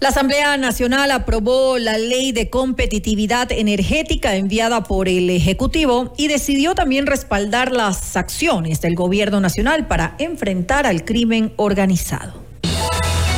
La 0.00 0.10
Asamblea 0.10 0.56
Nacional 0.56 1.10
aprobó 1.10 1.76
la 1.76 1.98
ley 1.98 2.30
de 2.30 2.48
competitividad 2.48 3.50
energética 3.50 4.36
enviada 4.36 4.84
por 4.84 5.08
el 5.08 5.28
Ejecutivo 5.28 6.14
y 6.16 6.28
decidió 6.28 6.76
también 6.76 7.06
respaldar 7.06 7.72
las 7.72 8.16
acciones 8.16 8.80
del 8.80 8.94
Gobierno 8.94 9.40
Nacional 9.40 9.88
para 9.88 10.14
enfrentar 10.20 10.86
al 10.86 11.04
crimen 11.04 11.52
organizado. 11.56 12.34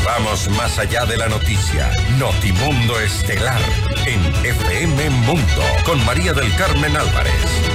Vamos 0.04 0.50
más 0.50 0.78
allá 0.78 1.06
de 1.06 1.16
la 1.16 1.28
noticia. 1.28 1.90
Notimundo 2.18 3.00
Estelar 3.00 3.60
en 4.06 4.20
FM 4.44 5.10
Mundo 5.26 5.62
con 5.86 6.04
María 6.04 6.34
del 6.34 6.54
Carmen 6.56 6.94
Álvarez. 6.94 7.69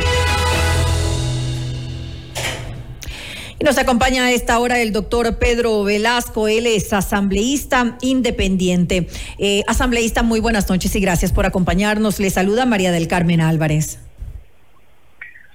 Nos 3.65 3.79
acompaña 3.79 4.25
a 4.25 4.31
esta 4.31 4.59
hora 4.59 4.79
el 4.79 4.91
doctor 4.91 5.39
Pedro 5.39 5.83
Velasco, 5.83 6.47
él 6.47 6.67
es 6.67 6.93
asambleísta 6.93 7.97
independiente. 8.01 9.07
Eh, 9.39 9.63
asambleísta, 9.65 10.21
muy 10.21 10.39
buenas 10.39 10.69
noches 10.69 10.95
y 10.95 10.99
gracias 10.99 11.31
por 11.31 11.47
acompañarnos. 11.47 12.19
Le 12.19 12.29
saluda 12.29 12.67
María 12.67 12.91
del 12.91 13.07
Carmen 13.07 13.41
Álvarez. 13.41 13.97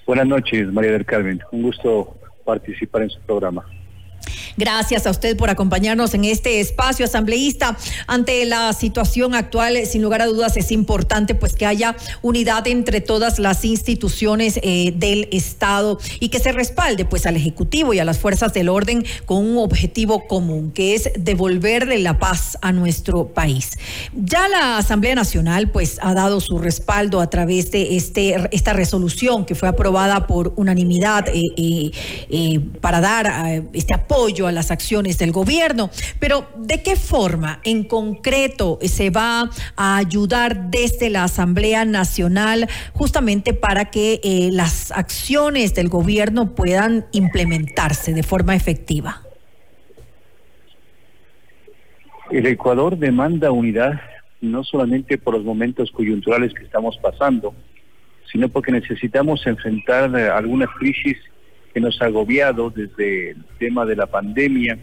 Buenas 0.08 0.26
noches, 0.26 0.72
María 0.72 0.90
del 0.90 1.06
Carmen. 1.06 1.40
Un 1.52 1.62
gusto 1.62 2.18
participar 2.44 3.02
en 3.02 3.10
su 3.10 3.20
programa. 3.20 3.64
Gracias 4.56 5.06
a 5.06 5.10
usted 5.10 5.36
por 5.36 5.50
acompañarnos 5.50 6.14
en 6.14 6.24
este 6.24 6.60
espacio 6.60 7.04
asambleísta. 7.04 7.76
Ante 8.06 8.44
la 8.44 8.72
situación 8.72 9.34
actual, 9.34 9.78
sin 9.86 10.02
lugar 10.02 10.22
a 10.22 10.26
dudas, 10.26 10.56
es 10.56 10.72
importante 10.72 11.34
pues 11.34 11.54
que 11.54 11.66
haya 11.66 11.96
unidad 12.22 12.66
entre 12.66 13.00
todas 13.00 13.38
las 13.38 13.64
instituciones 13.64 14.58
eh, 14.62 14.92
del 14.96 15.28
Estado 15.32 15.98
y 16.18 16.28
que 16.28 16.38
se 16.38 16.52
respalde 16.52 17.04
pues 17.04 17.26
al 17.26 17.36
Ejecutivo 17.36 17.94
y 17.94 17.98
a 17.98 18.04
las 18.04 18.18
fuerzas 18.18 18.52
del 18.52 18.68
orden 18.68 19.04
con 19.26 19.38
un 19.38 19.58
objetivo 19.58 20.26
común, 20.26 20.72
que 20.72 20.94
es 20.94 21.10
devolverle 21.18 21.98
la 21.98 22.18
paz 22.18 22.58
a 22.60 22.72
nuestro 22.72 23.28
país. 23.28 23.78
Ya 24.14 24.48
la 24.48 24.78
Asamblea 24.78 25.14
Nacional 25.14 25.70
pues 25.70 25.98
ha 26.02 26.14
dado 26.14 26.40
su 26.40 26.58
respaldo 26.58 27.20
a 27.20 27.30
través 27.30 27.70
de 27.70 27.96
este, 27.96 28.36
esta 28.52 28.72
resolución 28.72 29.44
que 29.44 29.54
fue 29.54 29.68
aprobada 29.68 30.26
por 30.26 30.52
unanimidad 30.56 31.28
eh, 31.28 31.90
eh, 32.30 32.60
para 32.80 33.00
dar 33.00 33.64
este 33.72 33.94
apoyo 33.94 34.39
las 34.50 34.70
acciones 34.70 35.18
del 35.18 35.32
gobierno. 35.32 35.90
Pero 36.18 36.48
¿de 36.56 36.82
qué 36.82 36.96
forma 36.96 37.60
en 37.64 37.84
concreto 37.84 38.78
se 38.82 39.10
va 39.10 39.50
a 39.76 39.96
ayudar 39.96 40.70
desde 40.70 41.10
la 41.10 41.24
Asamblea 41.24 41.84
Nacional 41.84 42.68
justamente 42.94 43.52
para 43.52 43.90
que 43.90 44.20
eh, 44.24 44.48
las 44.52 44.92
acciones 44.92 45.74
del 45.74 45.88
gobierno 45.88 46.54
puedan 46.54 47.06
implementarse 47.12 48.14
de 48.14 48.22
forma 48.22 48.54
efectiva? 48.54 49.22
El 52.30 52.46
Ecuador 52.46 52.96
demanda 52.96 53.50
unidad 53.50 54.00
no 54.40 54.64
solamente 54.64 55.18
por 55.18 55.34
los 55.34 55.44
momentos 55.44 55.90
coyunturales 55.90 56.54
que 56.54 56.62
estamos 56.62 56.96
pasando, 56.98 57.54
sino 58.30 58.48
porque 58.48 58.72
necesitamos 58.72 59.46
enfrentar 59.46 60.14
algunas 60.16 60.68
crisis 60.78 61.18
que 61.72 61.80
nos 61.80 62.00
ha 62.02 62.06
agobiado 62.06 62.70
desde 62.70 63.30
el 63.30 63.44
tema 63.58 63.84
de 63.86 63.96
la 63.96 64.06
pandemia, 64.06 64.78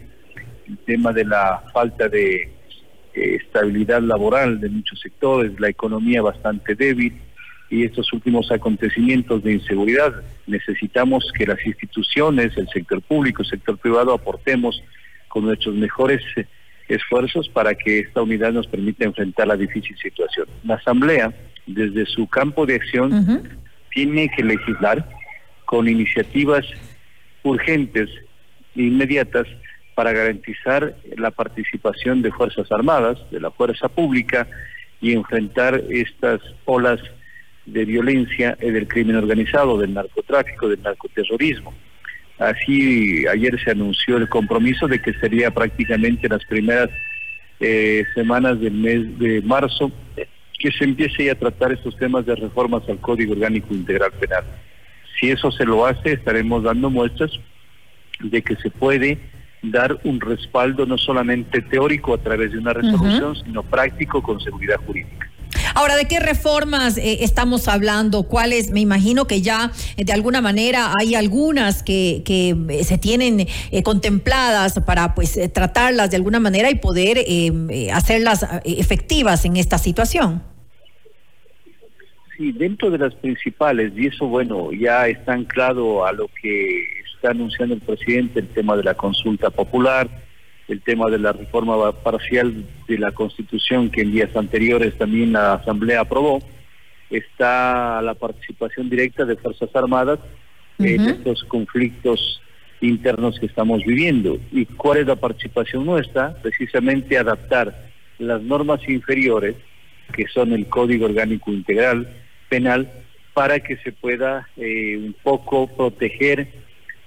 el 0.66 0.78
tema 0.78 1.12
de 1.12 1.24
la 1.24 1.62
falta 1.72 2.08
de 2.08 2.42
eh, 3.14 3.38
estabilidad 3.42 4.02
laboral 4.02 4.60
de 4.60 4.68
muchos 4.68 5.00
sectores, 5.00 5.58
la 5.58 5.68
economía 5.68 6.22
bastante 6.22 6.74
débil 6.74 7.14
y 7.70 7.84
estos 7.84 8.12
últimos 8.12 8.50
acontecimientos 8.50 9.42
de 9.42 9.54
inseguridad. 9.54 10.22
Necesitamos 10.46 11.30
que 11.36 11.46
las 11.46 11.64
instituciones, 11.66 12.56
el 12.56 12.68
sector 12.68 13.02
público, 13.02 13.42
el 13.42 13.48
sector 13.48 13.76
privado 13.78 14.14
aportemos 14.14 14.82
con 15.28 15.44
nuestros 15.44 15.74
mejores 15.74 16.22
esfuerzos 16.88 17.48
para 17.50 17.74
que 17.74 18.00
esta 18.00 18.22
unidad 18.22 18.52
nos 18.52 18.66
permita 18.66 19.04
enfrentar 19.04 19.46
la 19.46 19.56
difícil 19.56 19.96
situación. 19.98 20.46
La 20.64 20.76
Asamblea, 20.76 21.34
desde 21.66 22.06
su 22.06 22.26
campo 22.26 22.64
de 22.64 22.76
acción, 22.76 23.42
tiene 23.90 24.30
que 24.34 24.42
legislar 24.42 25.06
con 25.68 25.86
iniciativas 25.86 26.64
urgentes 27.42 28.08
e 28.74 28.84
inmediatas 28.84 29.46
para 29.94 30.12
garantizar 30.12 30.96
la 31.18 31.30
participación 31.30 32.22
de 32.22 32.32
Fuerzas 32.32 32.72
Armadas, 32.72 33.18
de 33.30 33.38
la 33.38 33.50
Fuerza 33.50 33.86
Pública 33.90 34.48
y 35.02 35.12
enfrentar 35.12 35.82
estas 35.90 36.40
olas 36.64 37.00
de 37.66 37.84
violencia 37.84 38.56
y 38.62 38.70
del 38.70 38.88
crimen 38.88 39.16
organizado, 39.16 39.76
del 39.76 39.92
narcotráfico, 39.92 40.70
del 40.70 40.82
narcoterrorismo. 40.82 41.74
Así 42.38 43.26
ayer 43.26 43.62
se 43.62 43.72
anunció 43.72 44.16
el 44.16 44.30
compromiso 44.30 44.88
de 44.88 45.02
que 45.02 45.12
sería 45.14 45.50
prácticamente 45.50 46.30
las 46.30 46.46
primeras 46.46 46.88
eh, 47.60 48.06
semanas 48.14 48.58
del 48.58 48.72
mes 48.72 49.18
de 49.18 49.42
marzo 49.42 49.92
que 50.58 50.70
se 50.70 50.84
empiece 50.84 51.30
a 51.30 51.34
tratar 51.34 51.72
estos 51.72 51.94
temas 51.98 52.24
de 52.24 52.36
reformas 52.36 52.88
al 52.88 53.00
Código 53.00 53.34
Orgánico 53.34 53.74
Integral 53.74 54.12
Penal. 54.12 54.44
Si 55.18 55.30
eso 55.30 55.50
se 55.50 55.64
lo 55.64 55.86
hace, 55.86 56.12
estaremos 56.12 56.62
dando 56.62 56.90
muestras 56.90 57.30
de 58.20 58.42
que 58.42 58.56
se 58.56 58.70
puede 58.70 59.18
dar 59.62 59.98
un 60.04 60.20
respaldo 60.20 60.86
no 60.86 60.98
solamente 60.98 61.62
teórico 61.62 62.14
a 62.14 62.18
través 62.18 62.52
de 62.52 62.58
una 62.58 62.72
resolución, 62.72 63.36
sino 63.44 63.62
práctico 63.62 64.22
con 64.22 64.40
seguridad 64.40 64.76
jurídica. 64.86 65.28
Ahora, 65.74 65.96
¿de 65.96 66.06
qué 66.06 66.20
reformas 66.20 66.98
eh, 66.98 67.18
estamos 67.22 67.68
hablando? 67.68 68.24
¿Cuáles? 68.24 68.70
Me 68.70 68.80
imagino 68.80 69.26
que 69.26 69.42
ya 69.42 69.72
eh, 69.96 70.04
de 70.04 70.12
alguna 70.12 70.40
manera 70.40 70.92
hay 71.00 71.14
algunas 71.14 71.82
que, 71.82 72.22
que 72.24 72.56
eh, 72.68 72.84
se 72.84 72.98
tienen 72.98 73.46
contempladas 73.84 74.80
para 74.86 75.14
pues 75.14 75.38
tratarlas 75.52 76.10
de 76.10 76.16
alguna 76.16 76.40
manera 76.40 76.70
y 76.70 76.76
poder 76.76 77.24
hacerlas 77.92 78.44
efectivas 78.64 79.44
en 79.44 79.56
esta 79.56 79.78
situación. 79.78 80.42
Sí, 82.38 82.52
dentro 82.52 82.88
de 82.88 82.98
las 82.98 83.16
principales, 83.16 83.92
y 83.96 84.06
eso 84.06 84.28
bueno, 84.28 84.70
ya 84.70 85.08
está 85.08 85.32
anclado 85.32 86.06
a 86.06 86.12
lo 86.12 86.30
que 86.40 86.84
está 87.12 87.32
anunciando 87.32 87.74
el 87.74 87.80
presidente, 87.80 88.38
el 88.38 88.46
tema 88.46 88.76
de 88.76 88.84
la 88.84 88.94
consulta 88.94 89.50
popular, 89.50 90.08
el 90.68 90.80
tema 90.80 91.10
de 91.10 91.18
la 91.18 91.32
reforma 91.32 91.90
parcial 91.90 92.64
de 92.86 92.96
la 92.96 93.10
Constitución 93.10 93.90
que 93.90 94.02
en 94.02 94.12
días 94.12 94.36
anteriores 94.36 94.96
también 94.96 95.32
la 95.32 95.54
Asamblea 95.54 96.02
aprobó, 96.02 96.40
está 97.10 98.00
la 98.02 98.14
participación 98.14 98.88
directa 98.88 99.24
de 99.24 99.34
Fuerzas 99.34 99.74
Armadas 99.74 100.20
en 100.78 101.00
estos 101.00 101.42
conflictos 101.42 102.40
internos 102.80 103.40
que 103.40 103.46
estamos 103.46 103.82
viviendo. 103.84 104.38
¿Y 104.52 104.64
cuál 104.64 104.98
es 104.98 105.08
la 105.08 105.16
participación 105.16 105.84
nuestra? 105.84 106.34
Precisamente 106.40 107.18
adaptar 107.18 107.90
las 108.20 108.40
normas 108.42 108.88
inferiores, 108.88 109.56
que 110.12 110.28
son 110.28 110.52
el 110.52 110.68
Código 110.68 111.06
Orgánico 111.06 111.50
Integral, 111.50 112.06
penal 112.48 112.90
para 113.34 113.60
que 113.60 113.76
se 113.78 113.92
pueda 113.92 114.48
eh, 114.56 114.96
un 114.96 115.14
poco 115.22 115.68
proteger 115.68 116.48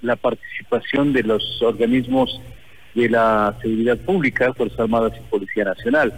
la 0.00 0.16
participación 0.16 1.12
de 1.12 1.22
los 1.22 1.60
organismos 1.62 2.40
de 2.94 3.08
la 3.08 3.56
seguridad 3.60 3.98
pública, 3.98 4.52
Fuerzas 4.54 4.80
Armadas 4.80 5.12
y 5.16 5.30
Policía 5.30 5.64
Nacional. 5.64 6.12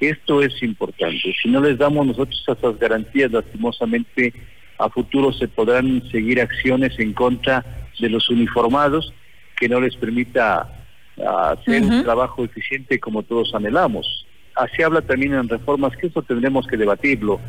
Esto 0.00 0.42
es 0.42 0.62
importante. 0.62 1.34
Si 1.42 1.48
no 1.48 1.60
les 1.60 1.78
damos 1.78 2.06
nosotros 2.06 2.44
esas 2.46 2.78
garantías, 2.78 3.32
lastimosamente 3.32 4.32
a 4.78 4.88
futuro 4.88 5.32
se 5.32 5.48
podrán 5.48 6.02
seguir 6.10 6.40
acciones 6.40 6.98
en 6.98 7.12
contra 7.12 7.64
de 7.98 8.08
los 8.08 8.28
uniformados 8.30 9.12
que 9.56 9.68
no 9.68 9.80
les 9.80 9.96
permita 9.96 10.68
hacer 11.16 11.82
un 11.82 12.04
trabajo 12.04 12.44
eficiente 12.44 13.00
como 13.00 13.24
todos 13.24 13.52
anhelamos. 13.54 14.26
Así 14.54 14.82
habla 14.82 15.02
también 15.02 15.34
en 15.34 15.48
reformas 15.48 15.96
que 15.96 16.06
eso 16.08 16.22
tendremos 16.22 16.66
que 16.66 16.76
debatirlo 16.76 17.40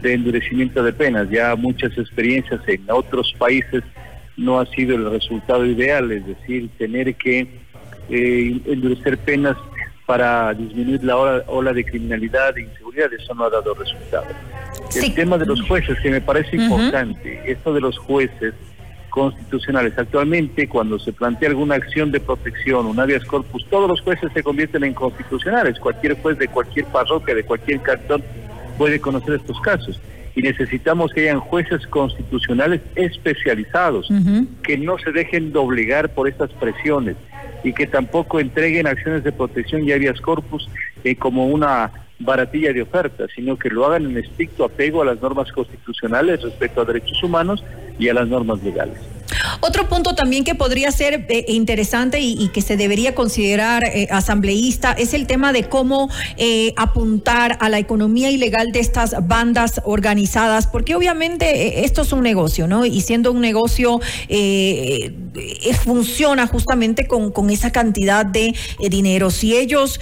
de 0.00 0.14
endurecimiento 0.14 0.82
de 0.82 0.92
penas. 0.92 1.28
Ya 1.30 1.54
muchas 1.56 1.96
experiencias 1.96 2.60
en 2.66 2.84
otros 2.90 3.34
países 3.38 3.82
no 4.36 4.58
ha 4.58 4.66
sido 4.66 4.96
el 4.96 5.10
resultado 5.10 5.66
ideal, 5.66 6.10
es 6.12 6.26
decir, 6.26 6.70
tener 6.78 7.14
que 7.14 7.46
eh, 8.08 8.60
endurecer 8.66 9.18
penas 9.18 9.56
para 10.06 10.52
disminuir 10.54 11.04
la 11.04 11.16
ola, 11.16 11.72
de 11.72 11.84
criminalidad 11.84 12.58
e 12.58 12.62
inseguridad, 12.62 13.12
eso 13.12 13.32
no 13.34 13.44
ha 13.44 13.50
dado 13.50 13.74
resultado. 13.74 14.26
El 14.96 15.14
tema 15.14 15.38
de 15.38 15.46
los 15.46 15.60
jueces, 15.62 16.00
que 16.00 16.10
me 16.10 16.20
parece 16.20 16.56
importante, 16.56 17.40
esto 17.46 17.72
de 17.72 17.80
los 17.80 17.96
jueces 17.96 18.54
constitucionales. 19.10 19.96
Actualmente, 19.96 20.68
cuando 20.68 20.98
se 20.98 21.12
plantea 21.12 21.50
alguna 21.50 21.74
acción 21.74 22.10
de 22.10 22.18
protección, 22.18 22.86
un 22.86 22.98
habeas 22.98 23.24
corpus, 23.24 23.64
todos 23.68 23.88
los 23.88 24.00
jueces 24.00 24.32
se 24.32 24.42
convierten 24.42 24.84
en 24.84 24.94
constitucionales. 24.94 25.78
Cualquier 25.78 26.20
juez 26.20 26.38
de 26.38 26.48
cualquier 26.48 26.86
parroquia, 26.86 27.34
de 27.34 27.44
cualquier 27.44 27.80
cantón, 27.80 28.24
puede 28.80 28.98
conocer 28.98 29.34
estos 29.34 29.60
casos. 29.60 30.00
Y 30.34 30.40
necesitamos 30.40 31.12
que 31.12 31.28
hayan 31.28 31.38
jueces 31.38 31.86
constitucionales 31.88 32.80
especializados, 32.94 34.08
que 34.62 34.78
no 34.78 34.96
se 34.96 35.12
dejen 35.12 35.52
doblegar 35.52 36.08
por 36.14 36.26
estas 36.26 36.50
presiones 36.52 37.16
y 37.62 37.74
que 37.74 37.86
tampoco 37.86 38.40
entreguen 38.40 38.86
acciones 38.86 39.22
de 39.22 39.32
protección 39.32 39.86
y 39.86 39.92
habeas 39.92 40.18
corpus 40.22 40.66
eh, 41.04 41.14
como 41.14 41.48
una 41.48 41.90
baratilla 42.20 42.72
de 42.72 42.80
oferta, 42.80 43.26
sino 43.34 43.58
que 43.58 43.68
lo 43.68 43.84
hagan 43.84 44.06
en 44.06 44.16
estricto 44.16 44.64
apego 44.64 45.02
a 45.02 45.04
las 45.04 45.20
normas 45.20 45.52
constitucionales 45.52 46.40
respecto 46.40 46.80
a 46.80 46.86
derechos 46.86 47.22
humanos 47.22 47.62
y 47.98 48.08
a 48.08 48.14
las 48.14 48.28
normas 48.28 48.62
legales. 48.62 48.96
Otro 49.60 49.88
punto 49.88 50.14
también 50.14 50.44
que 50.44 50.54
podría 50.54 50.90
ser 50.90 51.26
eh, 51.28 51.44
interesante 51.48 52.20
y, 52.20 52.48
que 52.48 52.62
se 52.62 52.76
debería 52.76 53.14
considerar 53.14 53.84
eh, 53.84 54.08
asambleísta 54.10 54.92
es 54.92 55.12
el 55.12 55.26
tema 55.26 55.52
de 55.52 55.64
cómo 55.64 56.08
eh, 56.38 56.72
apuntar 56.76 57.58
a 57.60 57.68
la 57.68 57.78
economía 57.78 58.30
ilegal 58.30 58.72
de 58.72 58.80
estas 58.80 59.28
bandas 59.28 59.82
organizadas, 59.84 60.66
porque 60.66 60.94
obviamente 60.94 61.84
esto 61.84 62.02
es 62.02 62.12
un 62.12 62.22
negocio, 62.22 62.66
¿no? 62.66 62.86
Y 62.86 63.02
siendo 63.02 63.32
un 63.32 63.40
negocio, 63.40 64.00
funciona 65.84 66.46
justamente 66.46 67.06
con, 67.06 67.30
con, 67.30 67.50
esa 67.50 67.70
cantidad 67.72 68.24
de 68.24 68.54
dinero. 68.90 69.30
Si 69.30 69.56
ellos 69.56 70.00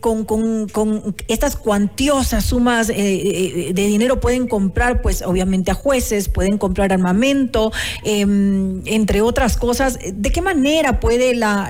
con, 0.00 0.24
con, 0.24 0.68
con, 0.68 1.14
estas 1.28 1.56
cuantiosas 1.56 2.44
sumas 2.44 2.88
de 2.88 3.72
dinero 3.74 4.20
pueden 4.20 4.48
comprar, 4.48 5.02
pues 5.02 5.22
obviamente 5.22 5.70
a 5.70 5.74
jueces, 5.74 6.28
pueden 6.28 6.58
comprar 6.58 6.92
armamento, 6.92 7.72
Em, 8.04 8.82
entre 8.86 9.22
otras 9.22 9.56
cosas. 9.56 9.98
¿De 10.12 10.30
qué 10.30 10.40
manera 10.40 11.00
puede 11.00 11.34
la, 11.34 11.68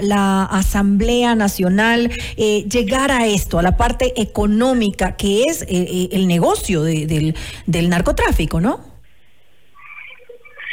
Asamblea 0.51 1.35
Nacional 1.35 2.11
eh, 2.37 2.65
llegar 2.69 3.11
a 3.11 3.27
esto, 3.27 3.59
a 3.59 3.63
la 3.63 3.77
parte 3.77 4.21
económica, 4.21 5.17
que 5.17 5.45
es 5.45 5.63
eh, 5.63 5.67
eh, 5.71 6.09
el 6.13 6.27
negocio 6.27 6.83
del, 6.83 7.35
del 7.67 7.89
narcotráfico, 7.89 8.61
no? 8.61 8.88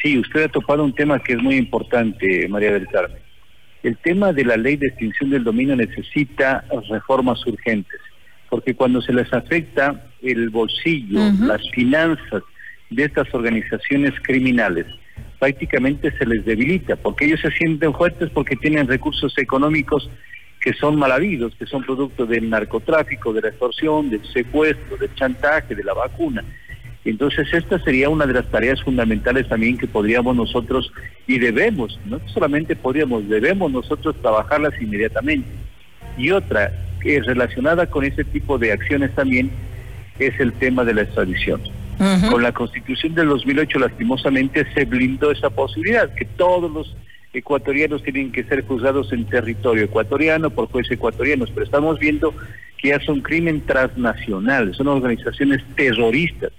Sí, 0.05 0.19
usted 0.19 0.43
ha 0.43 0.49
topado 0.49 0.83
un 0.83 0.93
tema 0.93 1.17
que 1.17 1.33
es 1.33 1.41
muy 1.41 1.55
importante, 1.55 2.47
María 2.47 2.71
del 2.73 2.87
Carmen. 2.89 3.17
El 3.81 3.97
tema 3.97 4.33
de 4.33 4.45
la 4.45 4.55
ley 4.55 4.75
de 4.75 4.85
extinción 4.85 5.31
del 5.31 5.43
dominio 5.43 5.75
necesita 5.75 6.63
reformas 6.91 7.43
urgentes, 7.47 7.99
porque 8.47 8.75
cuando 8.75 9.01
se 9.01 9.11
les 9.11 9.33
afecta 9.33 9.99
el 10.21 10.51
bolsillo, 10.51 11.21
las 11.47 11.59
finanzas 11.71 12.43
de 12.91 13.03
estas 13.03 13.33
organizaciones 13.33 14.13
criminales, 14.21 14.85
prácticamente 15.39 16.15
se 16.15 16.27
les 16.27 16.45
debilita, 16.45 16.97
porque 16.97 17.25
ellos 17.25 17.41
se 17.41 17.49
sienten 17.49 17.91
fuertes 17.91 18.29
porque 18.29 18.55
tienen 18.55 18.87
recursos 18.87 19.35
económicos 19.39 20.07
que 20.61 20.73
son 20.73 20.97
mal 20.97 21.13
habidos, 21.13 21.55
que 21.55 21.65
son 21.65 21.83
producto 21.83 22.27
del 22.27 22.47
narcotráfico, 22.47 23.33
de 23.33 23.41
la 23.41 23.47
extorsión, 23.47 24.11
del 24.11 24.23
secuestro, 24.31 24.97
del 24.97 25.15
chantaje, 25.15 25.73
de 25.73 25.83
la 25.83 25.95
vacuna. 25.95 26.43
Entonces 27.05 27.47
esta 27.53 27.77
sería 27.79 28.09
una 28.09 28.25
de 28.25 28.33
las 28.33 28.45
tareas 28.47 28.81
fundamentales 28.81 29.47
también 29.47 29.77
que 29.77 29.87
podríamos 29.87 30.35
nosotros 30.35 30.91
y 31.27 31.37
debemos, 31.37 31.99
no 32.05 32.19
solamente 32.33 32.75
podríamos, 32.75 33.29
debemos 33.29 33.71
nosotros 33.71 34.15
trabajarlas 34.21 34.73
inmediatamente. 34.81 35.47
Y 36.17 36.31
otra, 36.31 36.71
que 37.01 37.17
es 37.17 37.25
relacionada 37.27 37.85
con 37.85 38.03
ese 38.03 38.23
tipo 38.23 38.57
de 38.57 38.71
acciones 38.71 39.13
también, 39.13 39.51
es 40.17 40.39
el 40.39 40.51
tema 40.53 40.83
de 40.83 40.95
la 40.95 41.03
extradición. 41.03 41.61
Con 42.29 42.43
la 42.43 42.51
constitución 42.51 43.13
del 43.13 43.29
2008 43.29 43.79
lastimosamente 43.79 44.65
se 44.73 44.85
blindó 44.85 45.31
esa 45.31 45.49
posibilidad, 45.49 46.13
que 46.13 46.25
todos 46.25 46.69
los 46.71 46.95
ecuatorianos 47.33 48.03
tienen 48.03 48.31
que 48.31 48.43
ser 48.43 48.65
juzgados 48.65 49.13
en 49.13 49.25
territorio 49.25 49.85
ecuatoriano 49.85 50.49
por 50.49 50.67
jueces 50.69 50.93
ecuatorianos, 50.93 51.51
pero 51.51 51.65
estamos 51.65 51.99
viendo 51.99 52.33
que 52.77 52.89
ya 52.89 52.99
son 52.99 53.21
crimen 53.21 53.61
transnacional, 53.61 54.73
son 54.73 54.87
organizaciones 54.87 55.61
terroristas. 55.75 56.51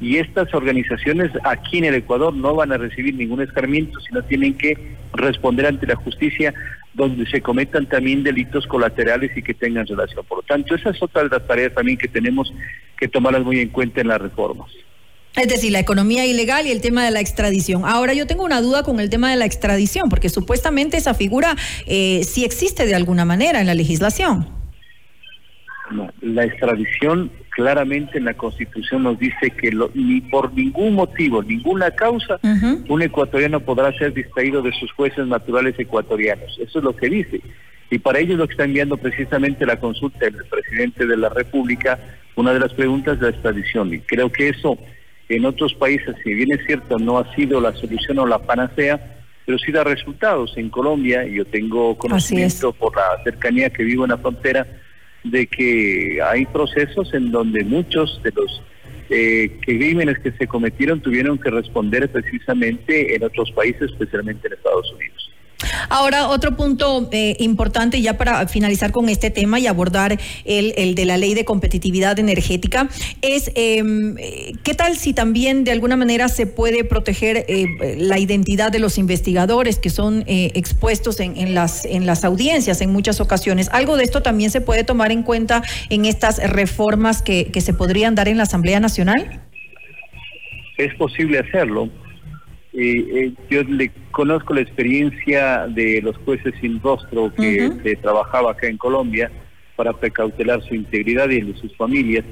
Y 0.00 0.16
estas 0.16 0.52
organizaciones 0.52 1.30
aquí 1.44 1.78
en 1.78 1.84
el 1.84 1.94
Ecuador 1.94 2.34
no 2.34 2.54
van 2.54 2.72
a 2.72 2.76
recibir 2.76 3.14
ningún 3.14 3.40
escarmiento, 3.40 4.00
sino 4.00 4.22
tienen 4.22 4.54
que 4.54 4.76
responder 5.12 5.66
ante 5.66 5.86
la 5.86 5.96
justicia 5.96 6.52
donde 6.94 7.24
se 7.26 7.40
cometan 7.40 7.86
también 7.86 8.22
delitos 8.22 8.66
colaterales 8.66 9.30
y 9.36 9.42
que 9.42 9.54
tengan 9.54 9.86
relación. 9.86 10.24
Por 10.26 10.38
lo 10.38 10.42
tanto, 10.42 10.74
esa 10.74 10.90
es 10.90 11.02
otra 11.02 11.22
de 11.22 11.28
las 11.28 11.46
tareas 11.46 11.72
también 11.74 11.96
que 11.96 12.08
tenemos 12.08 12.52
que 12.98 13.08
tomarlas 13.08 13.44
muy 13.44 13.60
en 13.60 13.68
cuenta 13.68 14.00
en 14.00 14.08
las 14.08 14.20
reformas. 14.20 14.70
Es 15.34 15.48
decir, 15.48 15.72
la 15.72 15.78
economía 15.78 16.26
ilegal 16.26 16.66
y 16.66 16.70
el 16.70 16.82
tema 16.82 17.04
de 17.04 17.10
la 17.10 17.20
extradición. 17.20 17.84
Ahora 17.86 18.12
yo 18.12 18.26
tengo 18.26 18.44
una 18.44 18.60
duda 18.60 18.82
con 18.82 19.00
el 19.00 19.08
tema 19.08 19.30
de 19.30 19.36
la 19.36 19.46
extradición, 19.46 20.10
porque 20.10 20.28
supuestamente 20.28 20.98
esa 20.98 21.14
figura 21.14 21.56
eh, 21.86 22.22
sí 22.24 22.44
existe 22.44 22.84
de 22.84 22.94
alguna 22.94 23.24
manera 23.24 23.60
en 23.60 23.66
la 23.66 23.74
legislación. 23.74 24.46
No, 25.90 26.10
la 26.20 26.44
extradición 26.44 27.30
claramente 27.54 28.18
en 28.18 28.24
la 28.24 28.34
Constitución 28.34 29.04
nos 29.04 29.18
dice 29.18 29.50
que 29.50 29.70
ni 29.94 30.20
por 30.22 30.52
ningún 30.52 30.94
motivo, 30.94 31.42
ninguna 31.42 31.90
causa, 31.90 32.40
un 32.88 33.02
ecuatoriano 33.02 33.60
podrá 33.60 33.92
ser 33.98 34.12
distraído 34.14 34.62
de 34.62 34.72
sus 34.72 34.90
jueces 34.92 35.26
naturales 35.26 35.78
ecuatorianos. 35.78 36.58
Eso 36.58 36.78
es 36.78 36.84
lo 36.84 36.96
que 36.96 37.08
dice. 37.08 37.40
Y 37.90 37.98
para 37.98 38.18
ello 38.18 38.36
lo 38.36 38.46
que 38.46 38.52
está 38.52 38.64
enviando 38.64 38.96
precisamente 38.96 39.66
la 39.66 39.78
consulta 39.78 40.18
del 40.20 40.44
presidente 40.46 41.06
de 41.06 41.16
la 41.16 41.28
República 41.28 41.98
una 42.36 42.52
de 42.52 42.60
las 42.60 42.72
preguntas 42.72 43.18
de 43.20 43.26
la 43.26 43.32
extradición. 43.32 43.92
Y 43.92 44.00
creo 44.00 44.32
que 44.32 44.48
eso 44.48 44.78
en 45.28 45.44
otros 45.44 45.74
países, 45.74 46.14
si 46.22 46.34
bien 46.34 46.48
es 46.52 46.64
cierto, 46.66 46.98
no 46.98 47.18
ha 47.18 47.34
sido 47.34 47.60
la 47.60 47.72
solución 47.72 48.18
o 48.18 48.26
la 48.26 48.38
panacea, 48.38 49.18
pero 49.44 49.58
sí 49.58 49.72
da 49.72 49.84
resultados. 49.84 50.54
En 50.56 50.70
Colombia, 50.70 51.26
y 51.26 51.34
yo 51.34 51.44
tengo 51.44 51.96
conocimiento 51.96 52.72
por 52.72 52.96
la 52.96 53.22
cercanía 53.24 53.70
que 53.70 53.84
vivo 53.84 54.04
en 54.04 54.10
la 54.10 54.18
frontera, 54.18 54.66
de 55.24 55.46
que 55.46 56.20
hay 56.22 56.46
procesos 56.46 57.12
en 57.14 57.30
donde 57.30 57.64
muchos 57.64 58.20
de 58.22 58.32
los 58.34 58.62
eh, 59.10 59.58
crímenes 59.60 60.18
que 60.18 60.32
se 60.32 60.46
cometieron 60.46 61.00
tuvieron 61.00 61.38
que 61.38 61.50
responder 61.50 62.10
precisamente 62.10 63.14
en 63.14 63.24
otros 63.24 63.50
países, 63.52 63.90
especialmente 63.90 64.46
en 64.46 64.54
Estados 64.54 64.92
Unidos. 64.92 65.31
Ahora, 65.88 66.28
otro 66.28 66.56
punto 66.56 67.08
eh, 67.12 67.36
importante 67.40 68.00
ya 68.00 68.16
para 68.18 68.46
finalizar 68.48 68.92
con 68.92 69.08
este 69.08 69.30
tema 69.30 69.58
y 69.58 69.66
abordar 69.66 70.18
el, 70.44 70.74
el 70.76 70.94
de 70.94 71.04
la 71.04 71.16
ley 71.16 71.34
de 71.34 71.44
competitividad 71.44 72.18
energética 72.18 72.88
es 73.20 73.50
em, 73.54 74.16
qué 74.62 74.74
tal 74.74 74.96
si 74.96 75.12
también 75.12 75.64
de 75.64 75.72
alguna 75.72 75.96
manera 75.96 76.28
se 76.28 76.46
puede 76.46 76.84
proteger 76.84 77.44
eh, 77.48 77.96
la 77.98 78.18
identidad 78.18 78.72
de 78.72 78.78
los 78.78 78.98
investigadores 78.98 79.78
que 79.78 79.90
son 79.90 80.24
eh, 80.26 80.52
expuestos 80.54 81.20
en, 81.20 81.36
en, 81.36 81.54
las, 81.54 81.84
en 81.84 82.06
las 82.06 82.24
audiencias 82.24 82.80
en 82.80 82.90
muchas 82.92 83.20
ocasiones. 83.20 83.68
Algo 83.72 83.96
de 83.96 84.04
esto 84.04 84.22
también 84.22 84.50
se 84.50 84.60
puede 84.60 84.84
tomar 84.84 85.12
en 85.12 85.22
cuenta 85.22 85.62
en 85.90 86.04
estas 86.04 86.38
reformas 86.50 87.22
que, 87.22 87.46
que 87.46 87.60
se 87.60 87.74
podrían 87.74 88.14
dar 88.14 88.28
en 88.28 88.36
la 88.36 88.44
Asamblea 88.44 88.80
Nacional. 88.80 89.42
Es 90.78 90.94
posible 90.94 91.38
hacerlo 91.38 91.90
eh, 92.74 93.32
yo 93.50 93.62
le 93.64 93.90
conozco 94.10 94.54
la 94.54 94.62
experiencia 94.62 95.66
de 95.66 96.00
los 96.02 96.16
jueces 96.18 96.54
sin 96.60 96.80
rostro 96.80 97.32
que 97.34 97.70
se 97.82 97.96
trabajaba 97.96 98.52
acá 98.52 98.66
en 98.66 98.78
Colombia 98.78 99.30
para 99.76 99.92
precautelar 99.92 100.62
su 100.62 100.74
integridad 100.74 101.28
y 101.30 101.38
el 101.38 101.52
de 101.52 101.60
sus 101.60 101.76
familias. 101.76 102.24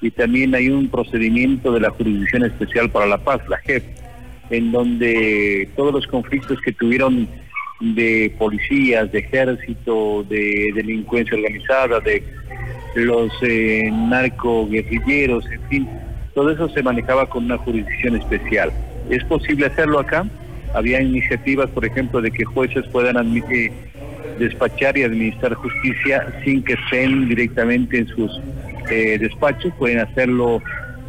Y 0.00 0.10
también 0.10 0.54
hay 0.54 0.68
un 0.68 0.88
procedimiento 0.88 1.72
de 1.72 1.80
la 1.80 1.90
Jurisdicción 1.90 2.44
Especial 2.44 2.90
para 2.90 3.06
la 3.06 3.18
Paz, 3.18 3.40
la 3.48 3.58
JEP, 3.58 3.82
en 4.50 4.72
donde 4.72 5.68
todos 5.76 5.92
los 5.92 6.06
conflictos 6.06 6.58
que 6.64 6.72
tuvieron 6.72 7.28
de 7.80 8.34
policías, 8.38 9.10
de 9.10 9.20
ejército, 9.20 10.24
de 10.28 10.70
delincuencia 10.74 11.36
organizada, 11.36 12.00
de 12.00 12.22
los 12.94 13.32
eh, 13.42 13.90
narco-guerrilleros, 13.90 15.44
en 15.50 15.62
fin, 15.68 15.88
todo 16.34 16.50
eso 16.50 16.68
se 16.68 16.82
manejaba 16.82 17.26
con 17.26 17.44
una 17.44 17.58
jurisdicción 17.58 18.16
especial. 18.16 18.72
¿Es 19.08 19.24
posible 19.24 19.66
hacerlo 19.66 20.00
acá? 20.00 20.26
Había 20.74 21.00
iniciativas, 21.00 21.68
por 21.70 21.84
ejemplo, 21.84 22.20
de 22.20 22.30
que 22.30 22.44
jueces 22.44 22.86
puedan 22.88 23.16
admitir, 23.16 23.72
despachar 24.38 24.96
y 24.96 25.02
administrar 25.02 25.54
justicia 25.54 26.26
sin 26.44 26.62
que 26.62 26.74
estén 26.74 27.28
directamente 27.28 27.98
en 27.98 28.06
sus 28.08 28.40
eh, 28.90 29.18
despachos, 29.18 29.72
pueden 29.78 30.00
hacerlo 30.00 30.62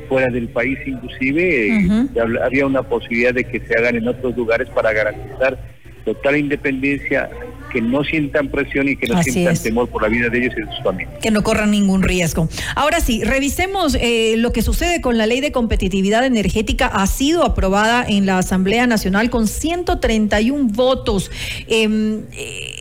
fuera 0.09 0.29
del 0.29 0.49
país 0.49 0.77
inclusive, 0.85 2.09
había 2.43 2.65
una 2.65 2.83
posibilidad 2.83 3.33
de 3.33 3.45
que 3.45 3.61
se 3.61 3.77
hagan 3.77 3.95
en 3.95 4.09
otros 4.09 4.35
lugares 4.35 4.67
para 4.69 4.91
garantizar 4.91 5.57
total 6.03 6.35
independencia 6.35 7.29
que 7.71 7.81
no 7.81 8.03
sientan 8.03 8.49
presión 8.49 8.89
y 8.89 8.95
que 8.95 9.07
no 9.07 9.21
sientan 9.23 9.57
temor 9.57 9.89
por 9.89 10.01
la 10.01 10.09
vida 10.09 10.29
de 10.29 10.39
ellos 10.39 10.53
y 10.57 10.61
de 10.61 10.75
sus 10.75 10.83
familias. 10.83 11.13
Que 11.21 11.31
no 11.31 11.43
corran 11.43 11.71
ningún 11.71 12.03
riesgo. 12.03 12.49
Ahora 12.75 12.99
sí, 12.99 13.23
revisemos 13.23 13.95
eh, 13.99 14.35
lo 14.37 14.51
que 14.51 14.61
sucede 14.61 15.01
con 15.01 15.17
la 15.17 15.25
ley 15.25 15.41
de 15.41 15.51
competitividad 15.51 16.25
energética. 16.25 16.87
Ha 16.87 17.07
sido 17.07 17.43
aprobada 17.43 18.05
en 18.07 18.25
la 18.25 18.37
Asamblea 18.37 18.87
Nacional 18.87 19.29
con 19.29 19.47
131 19.47 20.69
votos. 20.71 21.31
Em, 21.67 22.23
eh, 22.33 22.77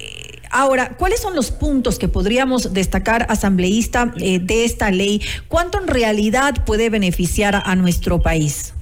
Ahora, 0.53 0.97
¿cuáles 0.97 1.21
son 1.21 1.37
los 1.37 1.53
puntos 1.53 1.97
que 1.97 2.09
podríamos 2.09 2.75
destacar, 2.75 3.25
asambleísta, 3.29 4.13
eh, 4.19 4.41
de 4.41 4.65
esta 4.65 4.91
ley? 4.91 5.23
¿Cuánto 5.47 5.81
en 5.81 5.87
realidad 5.87 6.65
puede 6.67 6.91
beneficiar 6.91 7.63
a 7.65 7.77
nuestro 7.77 8.19
país? 8.19 8.75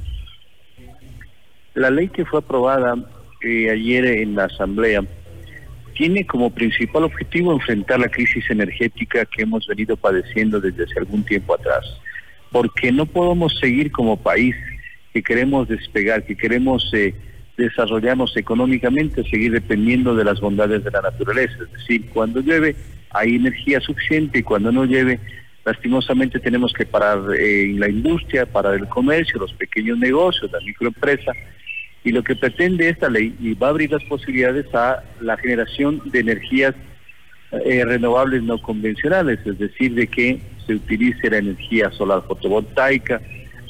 La 1.74 1.90
ley 1.90 2.08
que 2.08 2.24
fue 2.24 2.38
aprobada 2.38 2.96
ayer 3.44 4.04
en 4.04 4.34
la 4.34 4.44
Asamblea 4.44 5.04
tiene 5.98 6.24
como 6.24 6.48
principal 6.50 7.02
objetivo 7.02 7.52
enfrentar 7.52 7.98
la 7.98 8.08
crisis 8.08 8.48
energética 8.48 9.26
que 9.26 9.42
hemos 9.42 9.66
venido 9.66 9.96
padeciendo 9.96 10.60
desde 10.60 10.84
hace 10.84 11.00
algún 11.00 11.24
tiempo 11.24 11.54
atrás, 11.54 11.84
porque 12.52 12.92
no 12.92 13.04
podemos 13.04 13.58
seguir 13.58 13.90
como 13.90 14.16
país 14.16 14.54
que 15.12 15.24
queremos 15.24 15.66
despegar, 15.66 16.24
que 16.24 16.36
queremos 16.36 16.88
eh, 16.94 17.16
desarrollarnos 17.56 18.36
económicamente, 18.36 19.28
seguir 19.28 19.50
dependiendo 19.50 20.14
de 20.14 20.22
las 20.22 20.40
bondades 20.40 20.84
de 20.84 20.90
la 20.92 21.02
naturaleza. 21.02 21.56
Es 21.64 21.72
decir, 21.72 22.08
cuando 22.10 22.40
llueve 22.40 22.76
hay 23.10 23.34
energía 23.34 23.80
suficiente 23.80 24.38
y 24.38 24.42
cuando 24.44 24.70
no 24.70 24.84
llueve, 24.84 25.18
lastimosamente 25.64 26.38
tenemos 26.38 26.72
que 26.74 26.86
parar 26.86 27.18
eh, 27.36 27.74
la 27.76 27.88
industria, 27.88 28.46
parar 28.46 28.74
el 28.74 28.86
comercio, 28.86 29.40
los 29.40 29.52
pequeños 29.54 29.98
negocios, 29.98 30.48
la 30.52 30.60
microempresa, 30.60 31.32
Y 32.04 32.12
lo 32.12 32.22
que 32.22 32.36
pretende 32.36 32.88
esta 32.88 33.08
ley 33.08 33.34
y 33.40 33.54
va 33.54 33.68
a 33.68 33.70
abrir 33.70 33.90
las 33.90 34.04
posibilidades 34.04 34.72
a 34.74 35.02
la 35.20 35.36
generación 35.36 36.00
de 36.06 36.20
energías 36.20 36.74
eh, 37.50 37.84
renovables 37.84 38.42
no 38.42 38.58
convencionales, 38.60 39.40
es 39.44 39.58
decir, 39.58 39.94
de 39.94 40.06
que 40.06 40.40
se 40.66 40.74
utilice 40.74 41.30
la 41.30 41.38
energía 41.38 41.90
solar 41.90 42.22
fotovoltaica, 42.26 43.20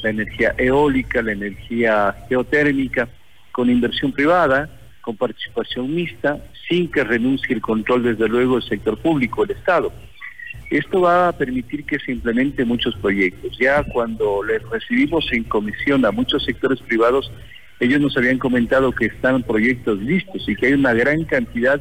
la 0.02 0.10
energía 0.10 0.54
eólica, 0.58 1.22
la 1.22 1.32
energía 1.32 2.14
geotérmica, 2.28 3.08
con 3.52 3.70
inversión 3.70 4.12
privada, 4.12 4.68
con 5.00 5.16
participación 5.16 5.94
mixta, 5.94 6.38
sin 6.68 6.90
que 6.90 7.04
renuncie 7.04 7.54
el 7.54 7.62
control, 7.62 8.02
desde 8.02 8.28
luego, 8.28 8.56
el 8.56 8.62
sector 8.62 8.98
público, 8.98 9.44
el 9.44 9.52
Estado. 9.52 9.92
Esto 10.70 11.00
va 11.00 11.28
a 11.28 11.32
permitir 11.32 11.84
que 11.84 11.98
se 11.98 12.12
implementen 12.12 12.68
muchos 12.68 12.94
proyectos. 12.96 13.56
Ya 13.58 13.82
cuando 13.84 14.42
les 14.42 14.62
recibimos 14.68 15.26
en 15.32 15.44
comisión 15.44 16.04
a 16.04 16.10
muchos 16.10 16.44
sectores 16.44 16.80
privados, 16.80 17.32
ellos 17.80 18.00
nos 18.00 18.16
habían 18.16 18.38
comentado 18.38 18.92
que 18.92 19.06
están 19.06 19.42
proyectos 19.42 20.00
listos 20.00 20.48
y 20.48 20.56
que 20.56 20.66
hay 20.66 20.72
una 20.72 20.94
gran 20.94 21.24
cantidad 21.24 21.80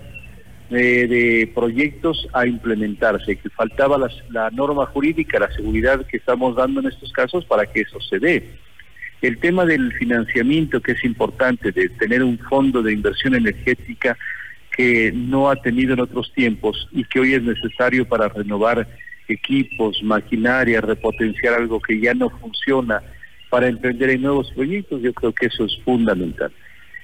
de, 0.70 1.50
proyectos 1.56 2.28
a 2.34 2.46
implementarse, 2.46 3.38
que 3.38 3.50
faltaba 3.50 3.98
la, 4.30 4.50
norma 4.52 4.86
jurídica, 4.88 5.40
la 5.40 5.52
seguridad 5.52 6.06
que 6.06 6.18
estamos 6.18 6.56
dando 6.56 6.82
en 6.82 6.88
estos 6.88 7.12
casos 7.14 7.46
para 7.46 7.66
que 7.66 7.82
eso 7.82 8.00
se 8.02 8.20
dé. 8.20 8.44
El 9.22 9.40
tema 9.40 9.66
del 9.66 9.94
financiamiento, 9.94 10.82
que 10.82 10.92
es 10.92 11.04
importante, 11.04 11.72
de 11.72 11.90
tener 11.90 12.22
un 12.22 12.38
fondo 12.38 12.84
de 12.84 12.94
inversión 12.94 13.34
energética 13.34 14.18
que 14.76 15.12
no 15.12 15.50
ha 15.50 15.56
tenido 15.56 15.94
en 15.94 16.02
otros 16.02 16.32
tiempos 16.34 16.88
y 16.92 17.04
que 17.06 17.20
hoy 17.20 17.34
es 17.34 17.42
necesario 17.42 18.08
para 18.08 18.28
renovar 18.28 18.88
equipos, 19.28 20.04
maquinaria, 20.04 20.82
repotenciar 20.82 21.56
algo 21.56 21.80
que 21.82 22.00
ya 22.00 22.14
no 22.14 22.30
funciona, 22.30 23.02
para 23.50 23.68
emprender 23.68 24.10
en 24.10 24.22
nuevos 24.22 24.52
proyectos, 24.52 25.02
yo 25.02 25.14
creo 25.14 25.34
que 25.34 25.48
eso 25.48 25.66
es 25.66 25.78
fundamental. 25.84 26.52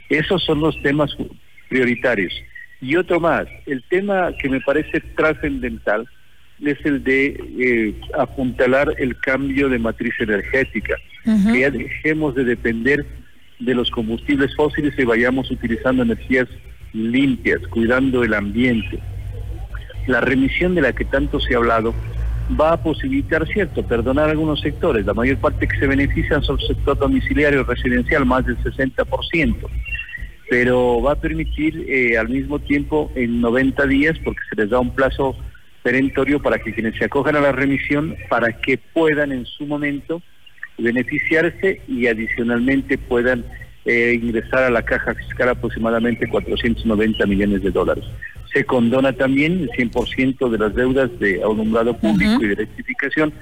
Esos 0.09 0.43
son 0.43 0.59
los 0.59 0.79
temas 0.81 1.15
prioritarios. 1.69 2.33
Y 2.81 2.95
otro 2.97 3.19
más, 3.19 3.47
el 3.65 3.81
tema 3.89 4.31
que 4.38 4.50
me 4.50 4.59
parece 4.59 5.00
trascendental 5.15 6.05
es 6.62 6.77
el 6.85 7.03
de 7.03 7.39
eh, 7.57 7.95
apuntalar 8.17 8.93
el 8.97 9.17
cambio 9.19 9.69
de 9.69 9.79
matriz 9.79 10.13
energética, 10.19 10.95
que 11.23 11.59
ya 11.62 11.71
dejemos 11.71 12.35
de 12.35 12.43
depender 12.43 13.05
de 13.59 13.73
los 13.73 13.89
combustibles 13.89 14.53
fósiles 14.55 14.93
y 14.97 15.03
vayamos 15.05 15.50
utilizando 15.50 16.03
energías 16.03 16.47
limpias, 16.91 17.59
cuidando 17.69 18.23
el 18.23 18.33
ambiente. 18.33 19.00
La 20.07 20.19
remisión 20.19 20.75
de 20.75 20.81
la 20.81 20.93
que 20.93 21.05
tanto 21.05 21.39
se 21.39 21.53
ha 21.53 21.57
hablado 21.57 21.95
va 22.60 22.74
a 22.74 22.81
posibilitar, 22.81 23.48
cierto, 23.48 23.83
perdonar 23.83 24.29
algunos 24.29 24.62
sectores. 24.62 25.05
La 25.05 25.13
mayor 25.13 25.38
parte 25.38 25.67
que 25.67 25.79
se 25.79 25.88
benefician 25.88 26.41
son 26.43 26.60
el 26.60 26.67
sector 26.67 26.98
domiciliario 26.98 27.63
residencial, 27.63 28.25
más 28.25 28.45
del 28.45 28.57
60% 28.57 29.69
pero 30.50 31.01
va 31.01 31.13
a 31.13 31.15
permitir 31.15 31.86
eh, 31.88 32.15
al 32.15 32.29
mismo 32.29 32.60
tiempo 32.60 33.12
en 33.15 33.41
90 33.41 33.88
días, 33.88 34.19
porque 34.24 34.41
se 34.50 34.55
les 34.55 34.69
da 34.69 34.79
un 34.79 34.93
plazo 34.93 35.36
perentorio 35.81 36.39
para 36.41 36.60
que 36.60 36.74
quienes 36.74 36.95
se 36.95 37.05
acojan 37.05 37.36
a 37.36 37.41
la 37.41 37.51
remisión, 37.51 38.15
para 38.29 38.53
que 38.53 38.77
puedan 38.77 39.31
en 39.31 39.45
su 39.45 39.65
momento 39.65 40.22
beneficiarse 40.77 41.81
y 41.88 42.05
adicionalmente 42.05 43.00
puedan 43.00 43.43
eh, 43.86 44.19
ingresar 44.22 44.63
a 44.63 44.69
la 44.69 44.83
caja 44.83 45.15
fiscal 45.15 45.50
aproximadamente 45.50 46.27
490 46.27 47.25
millones 47.25 47.63
de 47.63 47.72
dólares. 47.72 48.05
Se 48.53 48.63
condona 48.65 49.13
también 49.13 49.62
el 49.62 49.69
100% 49.72 50.50
de 50.50 50.57
las 50.57 50.75
deudas 50.75 51.10
de 51.19 51.41
alumbrado 51.41 51.98
público 51.98 52.43
y 52.43 52.48
de 52.48 52.53
electrificación 52.53 53.33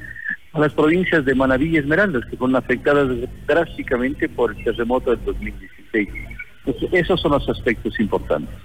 a 0.54 0.60
las 0.60 0.74
provincias 0.74 1.26
de 1.26 1.36
Manaví 1.36 1.70
y 1.70 1.78
Esmeraldas, 1.78 2.24
que 2.30 2.38
fueron 2.38 2.56
afectadas 2.56 3.08
drásticamente 3.48 4.28
por 4.30 4.56
el 4.56 4.64
terremoto 4.64 5.12
del 5.12 5.24
2016. 5.26 6.10
Esos 6.92 7.22
son 7.22 7.32
los 7.32 7.48
aspectos 7.50 8.00
importantes. 8.00 8.56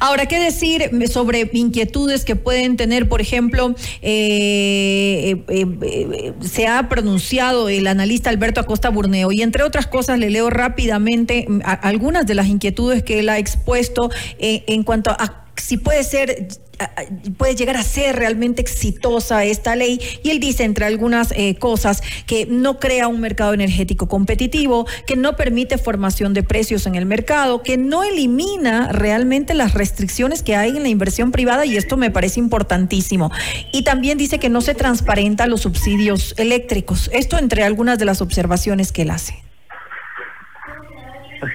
Ahora, 0.00 0.26
¿qué 0.26 0.38
decir 0.38 0.90
sobre 1.08 1.48
inquietudes 1.52 2.24
que 2.24 2.36
pueden 2.36 2.76
tener? 2.76 3.08
Por 3.08 3.20
ejemplo, 3.20 3.74
eh, 4.02 5.44
eh, 5.48 5.66
eh, 5.82 6.32
se 6.40 6.66
ha 6.66 6.88
pronunciado 6.88 7.68
el 7.68 7.86
analista 7.86 8.30
Alberto 8.30 8.60
Acosta 8.60 8.90
Burneo 8.90 9.32
y 9.32 9.42
entre 9.42 9.62
otras 9.62 9.86
cosas 9.86 10.18
le 10.18 10.30
leo 10.30 10.50
rápidamente 10.50 11.46
mm, 11.48 11.60
algunas 11.64 12.26
de 12.26 12.34
las 12.34 12.48
inquietudes 12.48 13.02
que 13.02 13.20
él 13.20 13.28
ha 13.28 13.38
expuesto 13.38 14.10
en 14.38 14.82
cuanto 14.82 15.10
a 15.10 15.43
si 15.56 15.76
puede 15.76 16.04
ser 16.04 16.48
puede 17.36 17.54
llegar 17.54 17.76
a 17.76 17.82
ser 17.82 18.16
realmente 18.16 18.60
exitosa 18.60 19.44
esta 19.44 19.76
ley 19.76 20.00
y 20.22 20.30
él 20.30 20.40
dice 20.40 20.64
entre 20.64 20.84
algunas 20.84 21.32
eh, 21.32 21.56
cosas 21.56 22.02
que 22.26 22.46
no 22.46 22.78
crea 22.78 23.08
un 23.08 23.20
mercado 23.20 23.54
energético 23.54 24.08
competitivo, 24.08 24.86
que 25.06 25.16
no 25.16 25.36
permite 25.36 25.78
formación 25.78 26.34
de 26.34 26.42
precios 26.42 26.86
en 26.86 26.94
el 26.94 27.06
mercado, 27.06 27.62
que 27.62 27.76
no 27.76 28.02
elimina 28.02 28.92
realmente 28.92 29.54
las 29.54 29.74
restricciones 29.74 30.42
que 30.42 30.56
hay 30.56 30.70
en 30.70 30.82
la 30.82 30.88
inversión 30.88 31.30
privada 31.32 31.66
y 31.66 31.76
esto 31.76 31.96
me 31.96 32.10
parece 32.10 32.40
importantísimo. 32.40 33.30
Y 33.72 33.82
también 33.84 34.18
dice 34.18 34.38
que 34.38 34.48
no 34.48 34.60
se 34.60 34.74
transparenta 34.74 35.46
los 35.46 35.62
subsidios 35.62 36.34
eléctricos. 36.36 37.10
Esto 37.12 37.38
entre 37.38 37.62
algunas 37.62 37.98
de 37.98 38.04
las 38.04 38.20
observaciones 38.20 38.92
que 38.92 39.02
él 39.02 39.10
hace. 39.10 39.43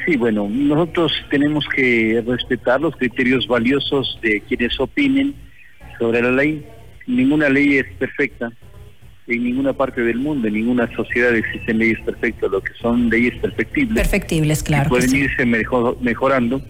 Sí, 0.05 0.17
bueno, 0.17 0.47
nosotros 0.49 1.13
tenemos 1.29 1.65
que 1.75 2.23
respetar 2.25 2.81
los 2.81 2.95
criterios 2.95 3.47
valiosos 3.47 4.19
de 4.21 4.41
quienes 4.41 4.79
opinen 4.79 5.33
sobre 5.97 6.21
la 6.21 6.31
ley. 6.31 6.65
Ninguna 7.07 7.49
ley 7.49 7.77
es 7.77 7.85
perfecta. 7.97 8.51
En 9.27 9.43
ninguna 9.43 9.73
parte 9.73 10.01
del 10.01 10.17
mundo, 10.17 10.47
en 10.47 10.55
ninguna 10.55 10.93
sociedad 10.95 11.35
existen 11.35 11.77
leyes 11.77 11.99
perfectas. 12.01 12.49
Lo 12.49 12.61
que 12.61 12.73
son 12.81 13.09
leyes 13.09 13.37
perfectibles. 13.39 13.95
Perfectibles, 13.95 14.63
claro. 14.63 14.89
pueden 14.89 15.15
irse 15.15 15.45
mejorando. 15.45 16.61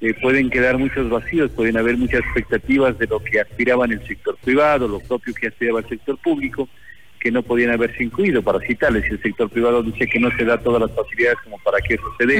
Eh, 0.00 0.14
pueden 0.20 0.50
quedar 0.50 0.78
muchos 0.78 1.08
vacíos, 1.08 1.52
pueden 1.52 1.76
haber 1.76 1.96
muchas 1.96 2.22
expectativas 2.22 2.98
de 2.98 3.06
lo 3.06 3.22
que 3.22 3.40
aspiraban 3.40 3.92
el 3.92 4.04
sector 4.04 4.36
privado, 4.42 4.88
lo 4.88 4.98
propio 4.98 5.32
que 5.32 5.46
aspiraba 5.46 5.78
el 5.78 5.88
sector 5.88 6.18
público 6.18 6.68
que 7.22 7.30
no 7.30 7.42
podían 7.42 7.70
haberse 7.70 8.02
incluido, 8.02 8.42
para 8.42 8.58
citarles. 8.58 9.08
El 9.08 9.22
sector 9.22 9.48
privado 9.48 9.80
dice 9.84 10.08
que 10.08 10.18
no 10.18 10.28
se 10.36 10.44
da 10.44 10.58
todas 10.58 10.82
las 10.82 10.90
facilidades 10.90 11.38
como 11.44 11.56
para 11.58 11.78
que 11.78 11.94
eso 11.94 12.04
se 12.18 12.26
dé. 12.26 12.38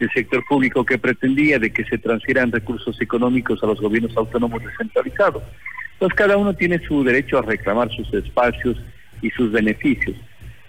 El 0.00 0.10
sector 0.12 0.42
público 0.48 0.84
que 0.84 0.98
pretendía 0.98 1.60
de 1.60 1.70
que 1.70 1.84
se 1.84 1.96
transfieran 1.96 2.50
recursos 2.50 3.00
económicos 3.00 3.62
a 3.62 3.66
los 3.66 3.80
gobiernos 3.80 4.16
autónomos 4.16 4.64
descentralizados. 4.64 5.44
Entonces 5.92 6.16
cada 6.16 6.36
uno 6.36 6.54
tiene 6.54 6.80
su 6.80 7.04
derecho 7.04 7.38
a 7.38 7.42
reclamar 7.42 7.88
sus 7.94 8.12
espacios 8.12 8.76
y 9.22 9.30
sus 9.30 9.52
beneficios. 9.52 10.16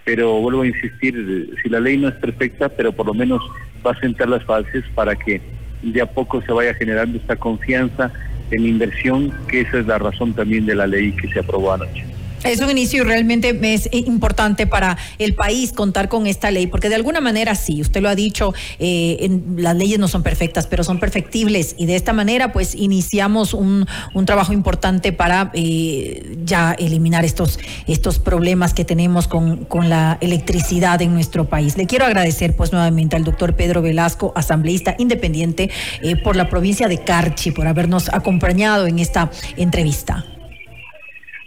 Pero 0.04 0.40
vuelvo 0.40 0.62
a 0.62 0.68
insistir, 0.68 1.52
si 1.60 1.68
la 1.68 1.80
ley 1.80 1.98
no 1.98 2.08
es 2.08 2.14
perfecta, 2.14 2.68
pero 2.68 2.92
por 2.92 3.06
lo 3.06 3.14
menos 3.14 3.42
va 3.84 3.90
a 3.90 4.00
sentar 4.00 4.28
las 4.28 4.46
bases 4.46 4.84
para 4.94 5.16
que 5.16 5.40
de 5.82 6.00
a 6.00 6.06
poco 6.06 6.40
se 6.42 6.52
vaya 6.52 6.74
generando 6.74 7.18
esta 7.18 7.34
confianza 7.34 8.12
en 8.52 8.66
inversión, 8.66 9.32
que 9.48 9.62
esa 9.62 9.80
es 9.80 9.86
la 9.86 9.98
razón 9.98 10.32
también 10.32 10.64
de 10.64 10.76
la 10.76 10.86
ley 10.86 11.10
que 11.12 11.28
se 11.28 11.40
aprobó 11.40 11.72
anoche. 11.72 12.17
Es 12.44 12.60
un 12.60 12.70
inicio 12.70 13.02
y 13.02 13.06
realmente 13.06 13.58
es 13.62 13.88
importante 13.92 14.66
para 14.66 14.96
el 15.18 15.34
país 15.34 15.72
contar 15.72 16.08
con 16.08 16.26
esta 16.26 16.50
ley, 16.50 16.66
porque 16.66 16.88
de 16.88 16.94
alguna 16.94 17.20
manera 17.20 17.54
sí, 17.54 17.80
usted 17.80 18.00
lo 18.00 18.08
ha 18.08 18.14
dicho, 18.14 18.54
eh, 18.78 19.40
las 19.56 19.76
leyes 19.76 19.98
no 19.98 20.08
son 20.08 20.22
perfectas, 20.22 20.66
pero 20.66 20.84
son 20.84 20.98
perfectibles 20.98 21.74
y 21.78 21.86
de 21.86 21.96
esta 21.96 22.12
manera 22.12 22.52
pues 22.52 22.74
iniciamos 22.74 23.54
un, 23.54 23.86
trabajo 24.26 24.52
importante 24.52 25.12
para 25.12 25.50
eh, 25.54 26.36
ya 26.44 26.72
eliminar 26.72 27.24
estos, 27.24 27.58
estos 27.86 28.18
problemas 28.18 28.74
que 28.74 28.84
tenemos 28.84 29.26
con, 29.26 29.64
con 29.64 29.88
la 29.88 30.18
electricidad 30.20 31.00
en 31.00 31.14
nuestro 31.14 31.48
país. 31.48 31.78
Le 31.78 31.86
quiero 31.86 32.04
agradecer 32.04 32.54
pues 32.56 32.72
nuevamente 32.72 33.16
al 33.16 33.24
doctor 33.24 33.56
Pedro 33.56 33.80
Velasco, 33.80 34.32
asambleísta 34.34 34.96
independiente 34.98 35.70
eh, 36.02 36.16
por 36.16 36.36
la 36.36 36.48
provincia 36.48 36.88
de 36.88 36.98
Carchi, 36.98 37.52
por 37.52 37.66
habernos 37.66 38.08
acompañado 38.12 38.86
en 38.86 38.98
esta 38.98 39.30
entrevista. 39.56 40.24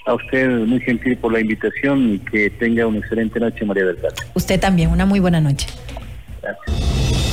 A 0.05 0.15
usted, 0.15 0.49
muy 0.65 0.79
gentil 0.81 1.15
por 1.17 1.31
la 1.31 1.39
invitación 1.39 2.15
y 2.15 2.19
que 2.19 2.49
tenga 2.49 2.87
una 2.87 2.99
excelente 2.99 3.39
noche, 3.39 3.63
María 3.65 3.85
del 3.85 3.97
Usted 4.33 4.59
también, 4.59 4.89
una 4.89 5.05
muy 5.05 5.19
buena 5.19 5.39
noche. 5.39 5.67
Gracias. 6.41 7.30